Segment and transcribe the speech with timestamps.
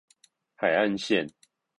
[0.55, 1.29] 海岸線